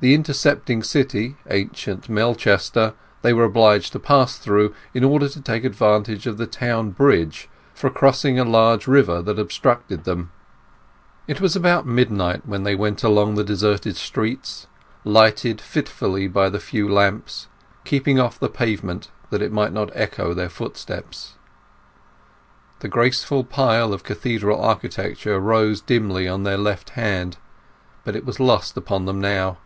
The 0.00 0.12
intercepting 0.12 0.82
city, 0.82 1.36
ancient 1.48 2.08
Melchester, 2.08 2.94
they 3.22 3.32
were 3.32 3.44
obliged 3.44 3.92
to 3.92 4.00
pass 4.00 4.36
through 4.38 4.74
in 4.92 5.04
order 5.04 5.28
to 5.28 5.40
take 5.40 5.62
advantage 5.62 6.26
of 6.26 6.36
the 6.36 6.48
town 6.48 6.90
bridge 6.90 7.48
for 7.72 7.90
crossing 7.90 8.36
a 8.36 8.44
large 8.44 8.88
river 8.88 9.22
that 9.22 9.38
obstructed 9.38 10.02
them. 10.02 10.32
It 11.28 11.40
was 11.40 11.54
about 11.54 11.86
midnight 11.86 12.44
when 12.44 12.64
they 12.64 12.74
went 12.74 13.04
along 13.04 13.36
the 13.36 13.44
deserted 13.44 13.94
streets, 13.94 14.66
lighted 15.04 15.60
fitfully 15.60 16.26
by 16.26 16.48
the 16.48 16.58
few 16.60 16.88
lamps, 16.88 17.46
keeping 17.84 18.18
off 18.18 18.36
the 18.40 18.48
pavement 18.50 19.12
that 19.30 19.42
it 19.42 19.52
might 19.52 19.72
not 19.72 19.92
echo 19.94 20.34
their 20.34 20.48
footsteps. 20.48 21.34
The 22.80 22.88
graceful 22.88 23.44
pile 23.44 23.92
of 23.92 24.02
cathedral 24.02 24.60
architecture 24.60 25.38
rose 25.38 25.80
dimly 25.80 26.26
on 26.26 26.42
their 26.42 26.58
left 26.58 26.90
hand, 26.90 27.36
but 28.04 28.16
it 28.16 28.26
was 28.26 28.40
lost 28.40 28.76
upon 28.76 29.04
them 29.04 29.20
now. 29.20 29.58